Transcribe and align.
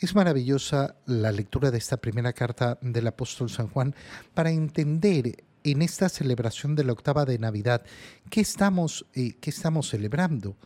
Es 0.00 0.14
maravillosa 0.14 0.94
la 1.06 1.32
lectura 1.32 1.72
de 1.72 1.78
esta 1.78 1.96
primera 1.96 2.32
carta 2.32 2.78
del 2.80 3.08
apóstol 3.08 3.50
San 3.50 3.66
Juan 3.66 3.96
para 4.32 4.52
entender 4.52 5.42
en 5.64 5.82
esta 5.82 6.08
celebración 6.08 6.76
de 6.76 6.84
la 6.84 6.92
octava 6.92 7.24
de 7.24 7.36
Navidad 7.40 7.82
qué 8.30 8.40
estamos, 8.40 9.06
eh, 9.14 9.32
qué 9.40 9.50
estamos 9.50 9.88
celebrando. 9.88 10.56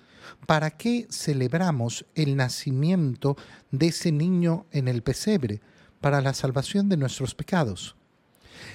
¿Para 0.46 0.72
qué 0.72 1.06
celebramos 1.10 2.04
el 2.14 2.36
nacimiento 2.36 3.38
de 3.70 3.86
ese 3.86 4.12
niño 4.12 4.66
en 4.70 4.86
el 4.86 5.02
pesebre? 5.02 5.62
Para 6.02 6.20
la 6.20 6.34
salvación 6.34 6.90
de 6.90 6.98
nuestros 6.98 7.34
pecados. 7.34 7.96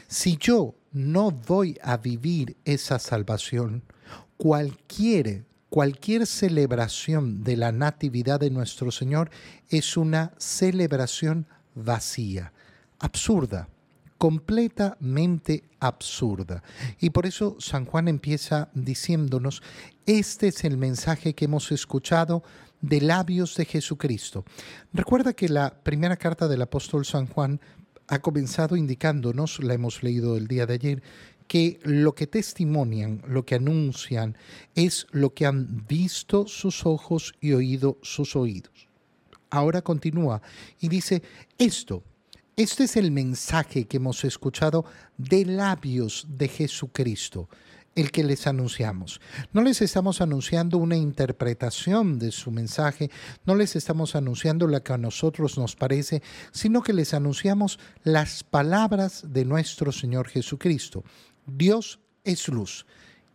Si 0.07 0.37
yo 0.37 0.73
no 0.91 1.29
voy 1.29 1.77
a 1.83 1.97
vivir 1.97 2.57
esa 2.65 2.97
salvación, 2.97 3.83
cualquier 4.37 5.45
cualquier 5.69 6.25
celebración 6.25 7.43
de 7.43 7.57
la 7.57 7.71
Natividad 7.71 8.39
de 8.39 8.49
nuestro 8.49 8.91
Señor 8.91 9.29
es 9.69 9.97
una 9.97 10.33
celebración 10.37 11.47
vacía, 11.75 12.53
absurda, 12.99 13.69
completamente 14.17 15.63
absurda. 15.79 16.63
Y 16.99 17.11
por 17.11 17.25
eso 17.25 17.57
San 17.59 17.85
Juan 17.85 18.07
empieza 18.07 18.69
diciéndonos, 18.73 19.61
este 20.05 20.47
es 20.47 20.63
el 20.63 20.77
mensaje 20.77 21.33
que 21.33 21.45
hemos 21.45 21.71
escuchado 21.71 22.43
de 22.81 23.01
labios 23.01 23.55
de 23.55 23.65
Jesucristo. 23.65 24.45
Recuerda 24.93 25.33
que 25.33 25.49
la 25.49 25.81
primera 25.83 26.17
carta 26.17 26.47
del 26.47 26.61
apóstol 26.61 27.05
San 27.05 27.27
Juan 27.27 27.59
ha 28.07 28.19
comenzado 28.19 28.75
indicándonos, 28.75 29.61
la 29.61 29.73
hemos 29.73 30.01
leído 30.01 30.37
el 30.37 30.47
día 30.47 30.65
de 30.65 30.73
ayer, 30.73 31.03
que 31.47 31.79
lo 31.83 32.13
que 32.13 32.27
testimonian, 32.27 33.23
lo 33.27 33.45
que 33.45 33.55
anuncian, 33.55 34.37
es 34.75 35.07
lo 35.11 35.33
que 35.33 35.45
han 35.45 35.85
visto 35.87 36.47
sus 36.47 36.85
ojos 36.85 37.33
y 37.41 37.53
oído 37.53 37.97
sus 38.01 38.35
oídos. 38.35 38.87
Ahora 39.49 39.81
continúa 39.81 40.41
y 40.79 40.89
dice, 40.89 41.23
esto, 41.57 42.03
este 42.55 42.83
es 42.83 42.97
el 42.97 43.11
mensaje 43.11 43.85
que 43.85 43.97
hemos 43.97 44.23
escuchado 44.25 44.85
de 45.17 45.45
labios 45.45 46.25
de 46.29 46.47
Jesucristo 46.47 47.49
el 47.97 48.11
que 48.11 48.23
les 48.23 48.45
anunciamos. 48.45 49.19
No 49.51 49.63
les 49.63 49.81
estamos 49.81 50.21
anunciando 50.21 50.77
una 50.77 50.95
interpretación 50.95 52.19
de 52.19 52.31
su 52.31 52.51
mensaje, 52.51 53.09
no 53.43 53.55
les 53.55 53.75
estamos 53.75 54.15
anunciando 54.15 54.67
lo 54.67 54.81
que 54.83 54.93
a 54.93 54.97
nosotros 54.99 55.57
nos 55.57 55.75
parece, 55.75 56.21
sino 56.51 56.83
que 56.83 56.93
les 56.93 57.15
anunciamos 57.15 57.79
las 58.03 58.43
palabras 58.43 59.25
de 59.27 59.45
nuestro 59.45 59.91
Señor 59.91 60.27
Jesucristo. 60.27 61.03
Dios 61.47 61.99
es 62.23 62.47
luz 62.49 62.85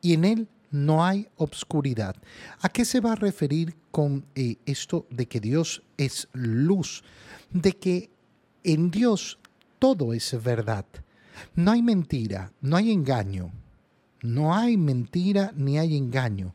y 0.00 0.12
en 0.14 0.24
Él 0.24 0.48
no 0.70 1.04
hay 1.04 1.28
obscuridad. 1.36 2.16
¿A 2.60 2.68
qué 2.68 2.84
se 2.84 3.00
va 3.00 3.12
a 3.12 3.16
referir 3.16 3.76
con 3.90 4.24
eh, 4.34 4.56
esto 4.66 5.06
de 5.10 5.26
que 5.26 5.40
Dios 5.40 5.82
es 5.96 6.28
luz? 6.32 7.02
De 7.50 7.72
que 7.72 8.10
en 8.64 8.90
Dios 8.90 9.38
todo 9.78 10.12
es 10.12 10.42
verdad. 10.42 10.86
No 11.54 11.72
hay 11.72 11.82
mentira, 11.82 12.52
no 12.60 12.76
hay 12.76 12.90
engaño. 12.90 13.52
No 14.22 14.54
hay 14.54 14.76
mentira 14.76 15.52
ni 15.56 15.78
hay 15.78 15.96
engaño. 15.96 16.54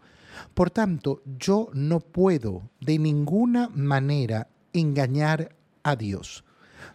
Por 0.53 0.69
tanto, 0.71 1.21
yo 1.37 1.69
no 1.73 1.99
puedo 1.99 2.69
de 2.79 2.97
ninguna 2.97 3.69
manera 3.69 4.47
engañar 4.73 5.55
a 5.83 5.95
Dios. 5.95 6.43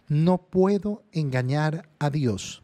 No 0.09 0.39
puedo 0.39 1.03
engañar 1.13 1.89
a 1.99 2.11
Dios. 2.11 2.62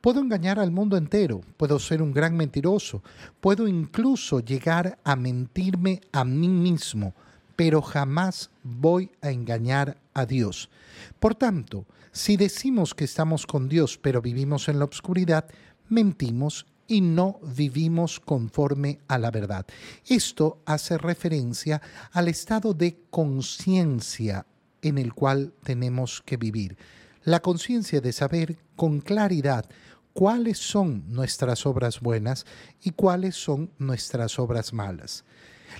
Puedo 0.00 0.20
engañar 0.20 0.58
al 0.58 0.70
mundo 0.70 0.96
entero, 0.96 1.40
puedo 1.56 1.78
ser 1.78 2.02
un 2.02 2.12
gran 2.12 2.36
mentiroso, 2.36 3.02
puedo 3.40 3.66
incluso 3.68 4.40
llegar 4.40 4.98
a 5.04 5.16
mentirme 5.16 6.00
a 6.12 6.24
mí 6.24 6.48
mismo, 6.48 7.14
pero 7.56 7.80
jamás 7.82 8.50
voy 8.62 9.10
a 9.22 9.30
engañar 9.30 9.96
a 10.12 10.26
Dios. 10.26 10.70
Por 11.18 11.34
tanto, 11.34 11.86
si 12.12 12.36
decimos 12.36 12.94
que 12.94 13.04
estamos 13.04 13.46
con 13.46 13.68
Dios 13.68 13.98
pero 13.98 14.22
vivimos 14.22 14.68
en 14.68 14.78
la 14.78 14.84
oscuridad, 14.84 15.46
mentimos 15.88 16.66
y 16.86 17.00
no 17.00 17.40
vivimos 17.42 18.20
conforme 18.20 19.00
a 19.08 19.18
la 19.18 19.30
verdad. 19.30 19.66
Esto 20.06 20.60
hace 20.66 20.98
referencia 20.98 21.80
al 22.12 22.28
estado 22.28 22.74
de 22.74 22.98
conciencia 23.10 24.46
en 24.82 24.98
el 24.98 25.14
cual 25.14 25.54
tenemos 25.62 26.22
que 26.24 26.36
vivir 26.36 26.76
la 27.24 27.40
conciencia 27.40 28.00
de 28.00 28.12
saber 28.12 28.58
con 28.76 29.00
claridad 29.00 29.66
cuáles 30.12 30.58
son 30.58 31.04
nuestras 31.08 31.66
obras 31.66 32.00
buenas 32.00 32.46
y 32.82 32.92
cuáles 32.92 33.34
son 33.34 33.70
nuestras 33.78 34.38
obras 34.38 34.72
malas. 34.72 35.24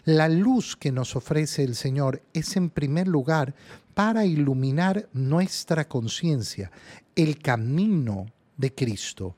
La 0.05 0.29
luz 0.29 0.77
que 0.77 0.91
nos 0.91 1.15
ofrece 1.17 1.63
el 1.63 1.77
Señor 1.77 2.23
es 2.33 2.57
en 2.57 2.69
primer 2.69 3.07
lugar 3.07 3.55
para 3.95 4.25
iluminar 4.25 5.09
nuestra 5.13 5.89
conciencia, 5.89 6.73
el 7.15 7.39
camino 7.39 8.27
de 8.57 8.75
Cristo. 8.75 9.37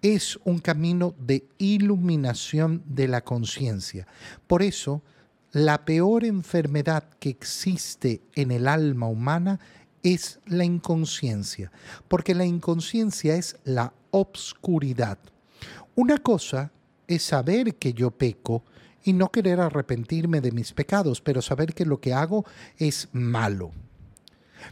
Es 0.00 0.38
un 0.44 0.60
camino 0.60 1.14
de 1.18 1.44
iluminación 1.58 2.82
de 2.86 3.08
la 3.08 3.22
conciencia. 3.22 4.06
Por 4.46 4.62
eso, 4.62 5.02
la 5.50 5.84
peor 5.84 6.24
enfermedad 6.24 7.04
que 7.18 7.30
existe 7.30 8.22
en 8.36 8.52
el 8.52 8.68
alma 8.68 9.08
humana 9.08 9.58
es 10.14 10.40
la 10.46 10.64
inconsciencia, 10.64 11.70
porque 12.08 12.34
la 12.34 12.46
inconsciencia 12.46 13.36
es 13.36 13.56
la 13.64 13.92
obscuridad. 14.10 15.18
Una 15.94 16.18
cosa 16.18 16.72
es 17.06 17.22
saber 17.24 17.74
que 17.74 17.92
yo 17.92 18.10
peco 18.10 18.64
y 19.04 19.12
no 19.12 19.30
querer 19.30 19.60
arrepentirme 19.60 20.40
de 20.40 20.52
mis 20.52 20.72
pecados, 20.72 21.20
pero 21.20 21.42
saber 21.42 21.74
que 21.74 21.84
lo 21.84 22.00
que 22.00 22.14
hago 22.14 22.46
es 22.78 23.08
malo. 23.12 23.70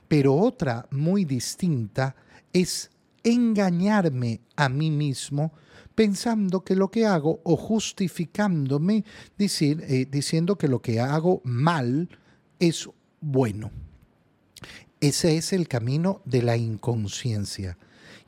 Pero 0.09 0.35
otra 0.35 0.87
muy 0.91 1.25
distinta 1.25 2.17
es 2.53 2.91
engañarme 3.23 4.41
a 4.57 4.69
mí 4.69 4.91
mismo 4.91 5.53
pensando 5.95 6.65
que 6.65 6.77
lo 6.77 6.91
que 6.91 7.05
hago 7.05 7.41
o 7.45 7.57
justificándome 7.57 9.05
eh, 9.39 10.07
diciendo 10.11 10.57
que 10.57 10.69
lo 10.69 10.81
que 10.81 11.01
hago 11.01 11.41
mal 11.45 12.09
es 12.59 12.89
bueno. 13.21 13.71
Ese 15.07 15.37
es 15.37 15.53
el 15.53 15.69
camino 15.69 16.21
de 16.25 16.43
la 16.43 16.57
inconsciencia. 16.57 17.79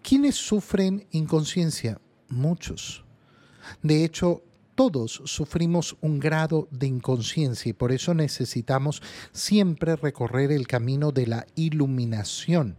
¿Quiénes 0.00 0.37
sufren 0.37 1.09
inconsciencia? 1.11 2.00
Muchos. 2.28 3.05
De 3.83 4.05
hecho, 4.05 4.44
todos 4.77 5.21
sufrimos 5.25 5.97
un 6.00 6.21
grado 6.21 6.69
de 6.71 6.87
inconsciencia 6.87 7.71
y 7.71 7.72
por 7.72 7.91
eso 7.91 8.15
necesitamos 8.15 9.03
siempre 9.33 9.97
recorrer 9.97 10.53
el 10.53 10.69
camino 10.69 11.11
de 11.11 11.27
la 11.27 11.47
iluminación. 11.56 12.77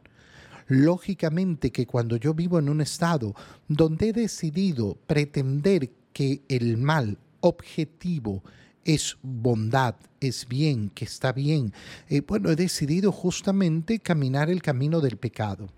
Lógicamente 0.69 1.73
que 1.73 1.85
cuando 1.85 2.15
yo 2.15 2.33
vivo 2.33 2.57
en 2.57 2.69
un 2.69 2.79
estado 2.79 3.35
donde 3.67 4.07
he 4.07 4.13
decidido 4.13 4.95
pretender 5.07 5.91
que 6.13 6.43
el 6.47 6.77
mal 6.77 7.17
objetivo 7.41 8.43
es 8.85 9.17
bondad, 9.21 9.95
es 10.19 10.47
bien, 10.47 10.89
que 10.89 11.05
está 11.05 11.31
bien. 11.31 11.73
Eh, 12.07 12.21
bueno, 12.21 12.49
he 12.49 12.55
decidido 12.55 13.11
justamente 13.11 13.99
caminar 13.99 14.49
el 14.49 14.61
camino 14.61 15.01
del 15.01 15.17
pecado. 15.17 15.69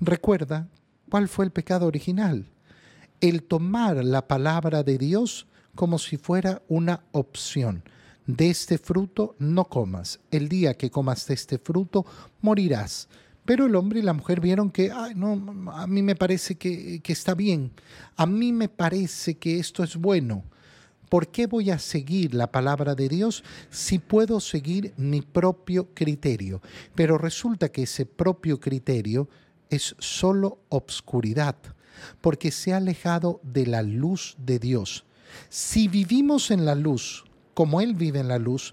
Recuerda, 0.00 0.68
¿cuál 1.08 1.28
fue 1.28 1.44
el 1.44 1.50
pecado 1.50 1.86
original? 1.86 2.46
El 3.20 3.42
tomar 3.42 4.04
la 4.04 4.26
palabra 4.26 4.82
de 4.82 4.98
Dios 4.98 5.46
como 5.74 5.98
si 5.98 6.16
fuera 6.16 6.62
una 6.68 7.04
opción. 7.12 7.82
De 8.26 8.50
este 8.50 8.78
fruto 8.78 9.34
no 9.38 9.64
comas. 9.64 10.20
El 10.30 10.48
día 10.48 10.74
que 10.74 10.90
comas 10.90 11.26
de 11.26 11.34
este 11.34 11.58
fruto 11.58 12.06
morirás. 12.40 13.08
Pero 13.44 13.66
el 13.66 13.74
hombre 13.74 14.00
y 14.00 14.02
la 14.02 14.12
mujer 14.12 14.40
vieron 14.40 14.70
que, 14.70 14.92
ay, 14.92 15.14
no, 15.16 15.72
a 15.72 15.86
mí 15.86 16.02
me 16.02 16.14
parece 16.14 16.54
que, 16.56 17.00
que 17.00 17.12
está 17.12 17.34
bien. 17.34 17.72
A 18.16 18.26
mí 18.26 18.52
me 18.52 18.68
parece 18.68 19.36
que 19.36 19.58
esto 19.58 19.82
es 19.82 19.96
bueno. 19.96 20.44
¿Por 21.10 21.26
qué 21.28 21.48
voy 21.48 21.70
a 21.70 21.80
seguir 21.80 22.34
la 22.34 22.52
palabra 22.52 22.94
de 22.94 23.08
Dios 23.08 23.42
si 23.68 23.98
puedo 23.98 24.38
seguir 24.38 24.94
mi 24.96 25.22
propio 25.22 25.92
criterio? 25.92 26.62
Pero 26.94 27.18
resulta 27.18 27.68
que 27.70 27.82
ese 27.82 28.06
propio 28.06 28.60
criterio 28.60 29.28
es 29.70 29.96
solo 29.98 30.60
obscuridad, 30.68 31.56
porque 32.20 32.52
se 32.52 32.72
ha 32.72 32.76
alejado 32.76 33.40
de 33.42 33.66
la 33.66 33.82
luz 33.82 34.36
de 34.38 34.60
Dios. 34.60 35.04
Si 35.48 35.88
vivimos 35.88 36.52
en 36.52 36.64
la 36.64 36.76
luz, 36.76 37.24
como 37.54 37.80
Él 37.80 37.94
vive 37.94 38.20
en 38.20 38.28
la 38.28 38.38
luz, 38.38 38.72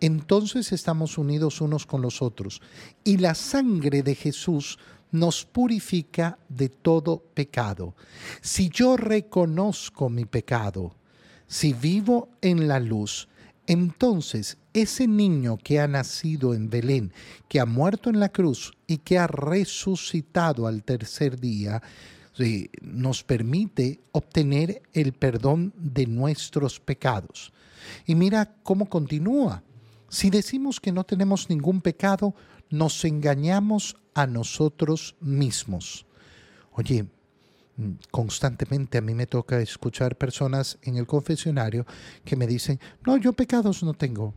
entonces 0.00 0.72
estamos 0.72 1.18
unidos 1.18 1.60
unos 1.60 1.86
con 1.86 2.02
los 2.02 2.20
otros. 2.20 2.60
Y 3.04 3.18
la 3.18 3.36
sangre 3.36 4.02
de 4.02 4.16
Jesús 4.16 4.76
nos 5.12 5.44
purifica 5.44 6.36
de 6.48 6.68
todo 6.68 7.22
pecado. 7.32 7.94
Si 8.40 8.70
yo 8.70 8.96
reconozco 8.96 10.10
mi 10.10 10.24
pecado, 10.24 10.96
si 11.46 11.72
vivo 11.72 12.28
en 12.40 12.68
la 12.68 12.80
luz, 12.80 13.28
entonces 13.66 14.58
ese 14.72 15.08
niño 15.08 15.56
que 15.56 15.80
ha 15.80 15.88
nacido 15.88 16.54
en 16.54 16.70
Belén, 16.70 17.12
que 17.48 17.60
ha 17.60 17.66
muerto 17.66 18.10
en 18.10 18.20
la 18.20 18.28
cruz 18.28 18.72
y 18.86 18.98
que 18.98 19.18
ha 19.18 19.26
resucitado 19.26 20.66
al 20.66 20.84
tercer 20.84 21.40
día, 21.40 21.82
nos 22.82 23.24
permite 23.24 24.00
obtener 24.12 24.82
el 24.92 25.12
perdón 25.12 25.72
de 25.76 26.06
nuestros 26.06 26.78
pecados. 26.80 27.52
Y 28.06 28.14
mira 28.14 28.54
cómo 28.62 28.86
continúa. 28.86 29.62
Si 30.08 30.30
decimos 30.30 30.80
que 30.80 30.92
no 30.92 31.04
tenemos 31.04 31.48
ningún 31.48 31.80
pecado, 31.80 32.34
nos 32.70 33.04
engañamos 33.04 33.96
a 34.14 34.26
nosotros 34.26 35.16
mismos. 35.20 36.06
Oye, 36.72 37.06
constantemente 38.10 38.98
a 38.98 39.02
mí 39.02 39.14
me 39.14 39.26
toca 39.26 39.60
escuchar 39.60 40.16
personas 40.16 40.78
en 40.82 40.96
el 40.96 41.06
confesionario 41.06 41.86
que 42.24 42.36
me 42.36 42.46
dicen, 42.46 42.80
no, 43.04 43.16
yo 43.16 43.32
pecados 43.32 43.82
no 43.82 43.94
tengo. 43.94 44.34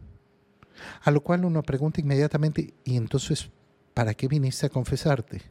A 1.03 1.12
lo 1.12 1.21
cual 1.21 1.45
uno 1.45 1.62
pregunta 1.63 2.01
inmediatamente, 2.01 2.74
¿y 2.83 2.95
entonces 2.95 3.50
para 3.94 4.13
qué 4.13 4.27
viniste 4.27 4.65
a 4.65 4.69
confesarte? 4.69 5.41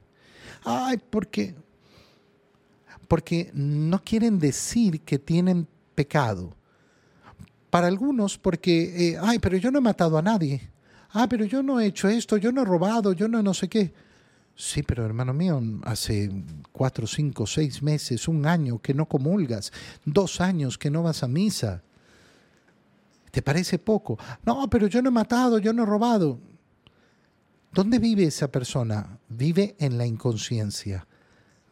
Ay, 0.64 0.98
porque 1.10 1.54
porque 3.08 3.50
no 3.54 4.04
quieren 4.04 4.38
decir 4.38 5.00
que 5.00 5.18
tienen 5.18 5.66
pecado. 5.94 6.54
Para 7.70 7.86
algunos, 7.86 8.38
porque, 8.38 9.10
eh, 9.10 9.18
ay, 9.20 9.38
pero 9.38 9.56
yo 9.56 9.70
no 9.70 9.78
he 9.78 9.82
matado 9.82 10.18
a 10.18 10.22
nadie. 10.22 10.70
Ah, 11.10 11.26
pero 11.28 11.46
yo 11.46 11.62
no 11.62 11.80
he 11.80 11.86
hecho 11.86 12.08
esto, 12.08 12.36
yo 12.36 12.52
no 12.52 12.62
he 12.62 12.64
robado, 12.66 13.12
yo 13.14 13.28
no 13.28 13.42
no 13.42 13.54
sé 13.54 13.68
qué. 13.68 13.94
Sí, 14.60 14.82
pero 14.82 15.06
hermano 15.06 15.32
mío, 15.32 15.62
hace 15.84 16.30
cuatro, 16.72 17.06
cinco, 17.06 17.46
seis 17.46 17.80
meses, 17.80 18.26
un 18.26 18.44
año 18.44 18.80
que 18.80 18.92
no 18.92 19.06
comulgas, 19.06 19.72
dos 20.04 20.40
años 20.40 20.76
que 20.76 20.90
no 20.90 21.04
vas 21.04 21.22
a 21.22 21.28
misa. 21.28 21.80
¿Te 23.30 23.40
parece 23.40 23.78
poco? 23.78 24.18
No, 24.44 24.68
pero 24.68 24.88
yo 24.88 25.00
no 25.00 25.10
he 25.10 25.12
matado, 25.12 25.58
yo 25.58 25.72
no 25.72 25.84
he 25.84 25.86
robado. 25.86 26.40
¿Dónde 27.72 28.00
vive 28.00 28.24
esa 28.24 28.50
persona? 28.50 29.18
Vive 29.28 29.76
en 29.78 29.96
la 29.96 30.06
inconsciencia 30.06 31.06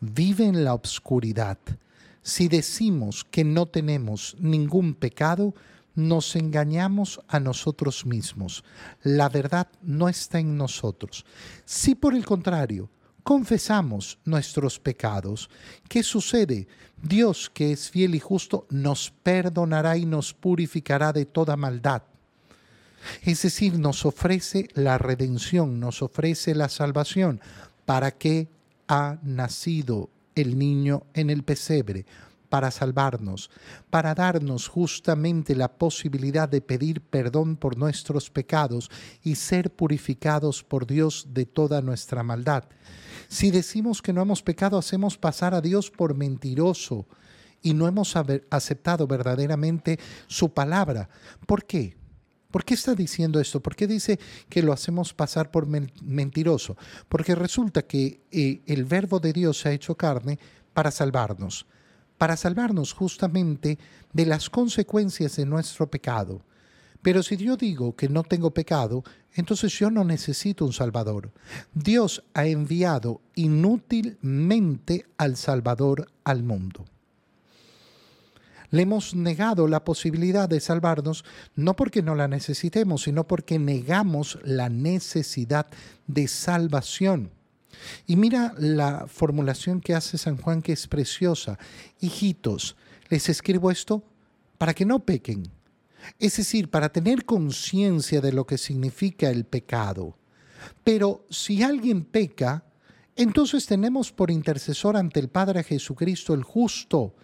vive 0.00 0.46
en 0.46 0.64
la 0.64 0.74
obscuridad. 0.74 1.58
Si 2.22 2.48
decimos 2.48 3.24
que 3.24 3.44
no 3.44 3.66
tenemos 3.66 4.36
ningún 4.38 4.94
pecado, 4.94 5.54
nos 5.96 6.36
engañamos 6.36 7.20
a 7.26 7.40
nosotros 7.40 8.06
mismos. 8.06 8.62
La 9.02 9.28
verdad 9.28 9.66
no 9.82 10.08
está 10.08 10.38
en 10.38 10.56
nosotros. 10.56 11.24
Si 11.64 11.96
por 11.96 12.14
el 12.14 12.24
contrario 12.24 12.88
confesamos 13.24 14.18
nuestros 14.24 14.78
pecados, 14.78 15.50
¿qué 15.88 16.04
sucede? 16.04 16.68
Dios, 17.02 17.50
que 17.52 17.72
es 17.72 17.90
fiel 17.90 18.14
y 18.14 18.20
justo, 18.20 18.66
nos 18.70 19.10
perdonará 19.10 19.96
y 19.96 20.06
nos 20.06 20.32
purificará 20.32 21.12
de 21.12 21.26
toda 21.26 21.56
maldad. 21.56 22.02
Es 23.22 23.42
decir, 23.42 23.78
nos 23.78 24.04
ofrece 24.04 24.68
la 24.74 24.98
redención, 24.98 25.80
nos 25.80 26.02
ofrece 26.02 26.54
la 26.54 26.68
salvación 26.68 27.40
para 27.84 28.12
que 28.12 28.48
ha 28.88 29.18
nacido 29.22 30.10
el 30.34 30.58
niño 30.58 31.04
en 31.14 31.30
el 31.30 31.42
pesebre 31.42 32.04
para 32.48 32.70
salvarnos, 32.70 33.50
para 33.90 34.14
darnos 34.14 34.68
justamente 34.68 35.54
la 35.54 35.68
posibilidad 35.68 36.48
de 36.48 36.60
pedir 36.60 37.00
perdón 37.00 37.56
por 37.56 37.76
nuestros 37.76 38.30
pecados 38.30 38.90
y 39.22 39.34
ser 39.34 39.74
purificados 39.74 40.62
por 40.62 40.86
Dios 40.86 41.26
de 41.30 41.46
toda 41.46 41.82
nuestra 41.82 42.22
maldad. 42.22 42.64
Si 43.28 43.50
decimos 43.50 44.02
que 44.02 44.12
no 44.12 44.22
hemos 44.22 44.42
pecado, 44.42 44.78
hacemos 44.78 45.18
pasar 45.18 45.54
a 45.54 45.60
Dios 45.60 45.90
por 45.90 46.14
mentiroso 46.14 47.06
y 47.62 47.74
no 47.74 47.88
hemos 47.88 48.14
aceptado 48.50 49.06
verdaderamente 49.06 49.98
su 50.28 50.52
palabra. 50.52 51.08
¿Por 51.46 51.64
qué? 51.64 51.96
¿Por 52.50 52.64
qué 52.64 52.74
está 52.74 52.94
diciendo 52.94 53.40
esto? 53.40 53.60
¿Por 53.60 53.74
qué 53.74 53.86
dice 53.86 54.18
que 54.48 54.62
lo 54.62 54.72
hacemos 54.72 55.12
pasar 55.12 55.50
por 55.50 55.66
mentiroso? 55.66 56.76
Porque 57.08 57.34
resulta 57.34 57.82
que 57.82 58.20
eh, 58.30 58.62
el 58.66 58.84
verbo 58.84 59.20
de 59.20 59.32
Dios 59.32 59.58
se 59.58 59.68
ha 59.68 59.72
hecho 59.72 59.96
carne 59.96 60.38
para 60.72 60.90
salvarnos, 60.90 61.66
para 62.18 62.36
salvarnos 62.36 62.92
justamente 62.92 63.78
de 64.12 64.26
las 64.26 64.50
consecuencias 64.50 65.36
de 65.36 65.46
nuestro 65.46 65.90
pecado. 65.90 66.42
Pero 67.02 67.22
si 67.22 67.36
yo 67.36 67.56
digo 67.56 67.94
que 67.94 68.08
no 68.08 68.22
tengo 68.24 68.52
pecado, 68.52 69.04
entonces 69.34 69.72
yo 69.78 69.90
no 69.90 70.02
necesito 70.02 70.64
un 70.64 70.72
Salvador. 70.72 71.30
Dios 71.72 72.24
ha 72.34 72.46
enviado 72.46 73.20
inútilmente 73.34 75.06
al 75.16 75.36
Salvador 75.36 76.10
al 76.24 76.42
mundo 76.42 76.84
le 78.70 78.82
hemos 78.82 79.14
negado 79.14 79.68
la 79.68 79.84
posibilidad 79.84 80.48
de 80.48 80.60
salvarnos, 80.60 81.24
no 81.54 81.76
porque 81.76 82.02
no 82.02 82.14
la 82.14 82.28
necesitemos, 82.28 83.02
sino 83.02 83.26
porque 83.26 83.58
negamos 83.58 84.38
la 84.44 84.68
necesidad 84.68 85.66
de 86.06 86.28
salvación. 86.28 87.30
Y 88.06 88.16
mira 88.16 88.54
la 88.58 89.06
formulación 89.06 89.80
que 89.80 89.94
hace 89.94 90.18
San 90.18 90.36
Juan 90.36 90.62
que 90.62 90.72
es 90.72 90.86
preciosa. 90.86 91.58
Hijitos, 92.00 92.76
les 93.08 93.28
escribo 93.28 93.70
esto 93.70 94.02
para 94.58 94.74
que 94.74 94.84
no 94.84 95.00
pequen. 95.00 95.50
Es 96.18 96.36
decir, 96.36 96.70
para 96.70 96.90
tener 96.90 97.24
conciencia 97.24 98.20
de 98.20 98.32
lo 98.32 98.46
que 98.46 98.58
significa 98.58 99.30
el 99.30 99.44
pecado. 99.44 100.16
Pero 100.84 101.24
si 101.30 101.62
alguien 101.62 102.04
peca, 102.04 102.64
entonces 103.16 103.66
tenemos 103.66 104.12
por 104.12 104.30
intercesor 104.30 104.96
ante 104.96 105.20
el 105.20 105.28
Padre 105.28 105.64
Jesucristo 105.64 106.34
el 106.34 106.42
justo, 106.42 107.14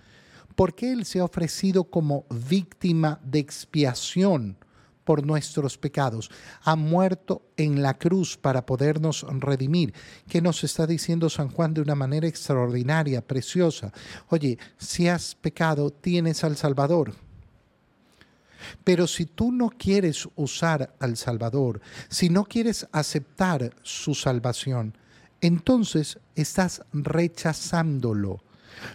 porque 0.57 0.93
Él 0.93 1.05
se 1.05 1.21
ha 1.21 1.25
ofrecido 1.25 1.85
como 1.85 2.25
víctima 2.49 3.21
de 3.25 3.39
expiación 3.39 4.57
por 5.05 5.27
nuestros 5.27 5.79
pecados. 5.79 6.31
Ha 6.63 6.77
muerto 6.77 7.43
en 7.57 7.83
la 7.83 7.99
cruz 7.99 8.37
para 8.37 8.67
podernos 8.67 9.27
redimir. 9.41 9.95
¿Qué 10.29 10.41
nos 10.41 10.65
está 10.65 10.87
diciendo 10.87 11.31
San 11.31 11.49
Juan 11.49 11.75
de 11.75 11.81
una 11.81 11.95
manera 11.95 12.27
extraordinaria, 12.27 13.27
preciosa? 13.27 13.93
Oye, 14.29 14.59
si 14.79 15.09
has 15.09 15.35
pecado, 15.35 15.91
tienes 15.91 16.45
al 16.45 16.57
Salvador. 16.57 17.13
Pero 18.85 19.07
si 19.07 19.27
tú 19.27 19.51
no 19.51 19.71
quieres 19.71 20.29
usar 20.37 20.95
al 21.01 21.17
Salvador, 21.17 21.81
si 22.09 22.29
no 22.29 22.45
quieres 22.45 22.87
aceptar 22.93 23.75
su 23.83 24.15
salvación, 24.15 24.97
entonces 25.41 26.19
estás 26.37 26.83
rechazándolo 26.93 28.41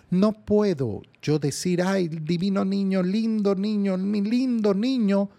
no 0.10 0.34
puedo 0.34 1.02
yo 1.22 1.40
decir, 1.40 1.82
ay, 1.82 2.08
divino 2.08 2.66
niño, 2.66 3.04
lindo 3.04 3.56
niño, 3.56 3.98
mi 3.98 4.22
lindo 4.22 4.74
niño, 4.74 5.30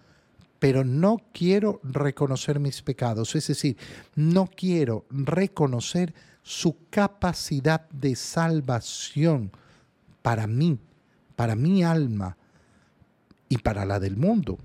pero 0.59 0.85
no 0.85 1.19
quiero 1.33 1.81
reconocer 1.83 2.59
mis 2.59 2.83
pecados. 2.83 3.35
Es 3.35 3.47
decir, 3.49 3.77
no 4.15 4.49
quiero 4.49 5.07
reconocer 5.11 6.15
su 6.43 6.77
capacidad 6.91 7.89
de 7.91 8.17
salvación 8.17 9.53
para 10.23 10.47
mí, 10.47 10.79
para 11.37 11.55
mi 11.55 11.85
alma 11.85 12.37
y 13.49 13.59
para 13.59 13.85
la 13.85 14.01
del 14.01 14.17
mundo. 14.17 14.59